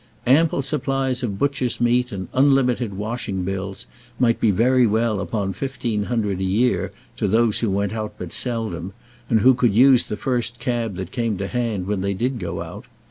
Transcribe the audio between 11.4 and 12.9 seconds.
hand when they did go out.